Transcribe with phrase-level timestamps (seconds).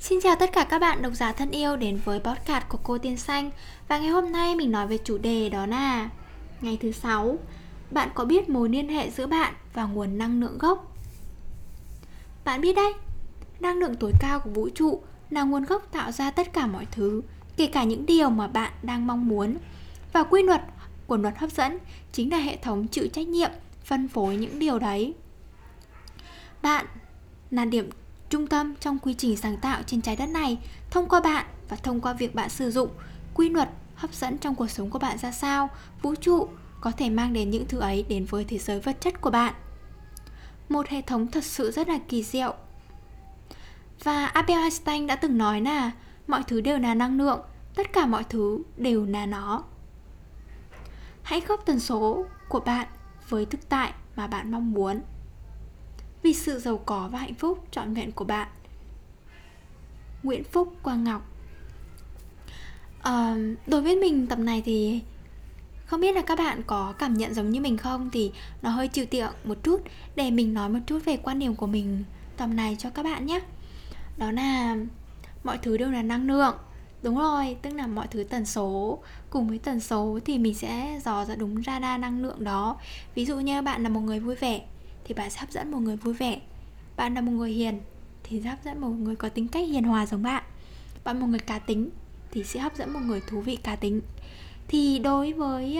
[0.00, 2.98] Xin chào tất cả các bạn độc giả thân yêu đến với podcast của cô
[2.98, 3.50] Tiên Xanh.
[3.88, 6.10] Và ngày hôm nay mình nói về chủ đề đó là
[6.60, 7.38] Ngày thứ sáu.
[7.90, 10.96] Bạn có biết mối liên hệ giữa bạn và nguồn năng lượng gốc?
[12.44, 12.92] Bạn biết đấy,
[13.60, 16.86] năng lượng tối cao của vũ trụ là nguồn gốc tạo ra tất cả mọi
[16.90, 17.22] thứ
[17.56, 19.56] Kể cả những điều mà bạn đang mong muốn.
[20.12, 20.62] Và quy luật
[21.06, 21.78] của luật hấp dẫn
[22.12, 23.50] chính là hệ thống chịu trách nhiệm
[23.84, 25.14] phân phối những điều đấy.
[26.62, 26.86] Bạn
[27.50, 27.90] là điểm
[28.30, 30.58] trung tâm trong quy trình sáng tạo trên trái đất này
[30.90, 32.90] thông qua bạn và thông qua việc bạn sử dụng,
[33.34, 35.70] quy luật, hấp dẫn trong cuộc sống của bạn ra sao,
[36.02, 36.48] vũ trụ
[36.80, 39.54] có thể mang đến những thứ ấy đến với thế giới vật chất của bạn.
[40.68, 42.54] Một hệ thống thật sự rất là kỳ diệu.
[44.04, 45.90] Và Albert Einstein đã từng nói là
[46.26, 47.40] mọi thứ đều là năng lượng,
[47.74, 49.64] tất cả mọi thứ đều là nó.
[51.22, 52.86] Hãy góp tần số của bạn
[53.28, 55.00] với thực tại mà bạn mong muốn
[56.22, 58.48] vì sự giàu có và hạnh phúc trọn vẹn của bạn.
[60.22, 61.22] Nguyễn Phúc Quang Ngọc.
[63.02, 63.36] À,
[63.66, 65.00] Đối với mình tập này thì
[65.86, 68.10] không biết là các bạn có cảm nhận giống như mình không?
[68.10, 69.82] Thì nó hơi trừu tượng một chút
[70.16, 72.04] để mình nói một chút về quan điểm của mình
[72.36, 73.40] tập này cho các bạn nhé.
[74.16, 74.76] Đó là
[75.44, 76.56] mọi thứ đều là năng lượng.
[77.02, 78.98] Đúng rồi tức là mọi thứ tần số
[79.30, 82.76] cùng với tần số thì mình sẽ dò ra đúng ra đa năng lượng đó.
[83.14, 84.60] Ví dụ như bạn là một người vui vẻ
[85.04, 86.40] thì bạn sẽ hấp dẫn một người vui vẻ.
[86.96, 87.80] Bạn là một người hiền
[88.22, 90.42] thì sẽ hấp dẫn một người có tính cách hiền hòa giống bạn.
[91.04, 91.90] Bạn một người cá tính
[92.30, 94.00] thì sẽ hấp dẫn một người thú vị cá tính.
[94.68, 95.78] Thì đối với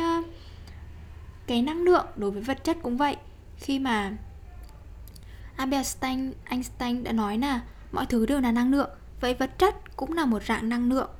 [1.47, 3.17] cái năng lượng đối với vật chất cũng vậy.
[3.57, 4.17] Khi mà
[5.57, 7.61] Albert Einstein, Einstein đã nói là
[7.93, 11.11] mọi thứ đều là năng lượng vậy vật chất cũng là một dạng năng lượng.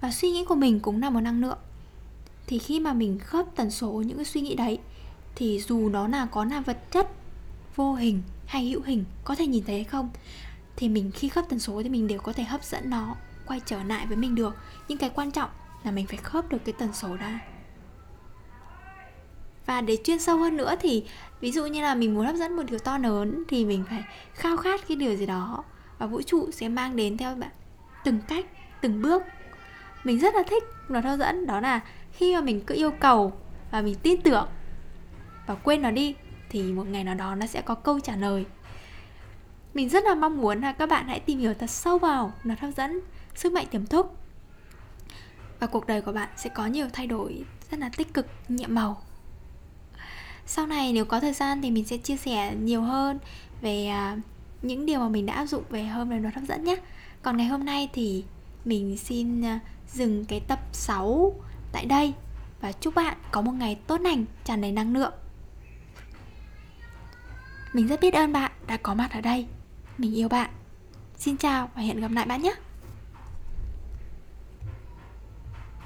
[0.00, 1.58] Và suy nghĩ của mình cũng là một năng lượng.
[2.46, 4.78] Thì khi mà mình khớp tần số những cái suy nghĩ đấy
[5.34, 7.08] thì dù nó là có là vật chất,
[7.76, 10.10] vô hình hay hữu hình, có thể nhìn thấy hay không,
[10.76, 13.60] thì mình khi khớp tần số thì mình đều có thể hấp dẫn nó, quay
[13.66, 14.56] trở lại với mình được.
[14.88, 15.50] Nhưng cái quan trọng
[15.84, 17.40] là mình phải khớp được cái tần số ra
[19.70, 21.04] và để chuyên sâu hơn nữa thì
[21.40, 24.04] ví dụ như là mình muốn hấp dẫn một điều to lớn thì mình phải
[24.34, 25.64] khao khát cái điều gì đó.
[25.98, 27.50] Và vũ trụ sẽ mang đến theo bạn
[28.04, 28.46] từng cách,
[28.80, 29.22] từng bước.
[30.04, 31.80] Mình rất là thích luật hấp dẫn, đó là
[32.12, 33.32] khi mà mình cứ yêu cầu
[33.70, 34.48] và mình tin tưởng
[35.50, 36.14] và quên nó đi,
[36.50, 38.44] thì một ngày nào đó nó sẽ có câu trả lời.
[39.74, 42.60] Mình rất là mong muốn là các bạn hãy tìm hiểu thật sâu vào luật
[42.60, 43.00] hấp dẫn
[43.34, 44.06] sức mạnh tiềm thức.
[45.60, 48.74] Và cuộc đời của bạn sẽ có nhiều thay đổi rất là tích cực, nhiệm
[48.74, 49.02] màu.
[50.46, 53.18] Sau này nếu có thời gian thì mình sẽ chia sẻ nhiều hơn
[53.60, 54.16] về à,
[54.62, 56.76] những điều mà mình đã áp dụng về hôm về luật hấp dẫn nhé.
[57.22, 58.24] Còn ngày hôm nay thì
[58.64, 61.34] mình xin à, dừng cái tập 6
[61.72, 62.12] tại đây.
[62.60, 65.12] Và chúc bạn có một ngày tốt lành, tràn đầy năng lượng
[67.72, 69.46] mình rất biết ơn bạn đã có mặt ở đây.
[69.98, 70.50] Mình yêu bạn.
[71.16, 72.54] Xin chào và hẹn gặp lại bạn nhé.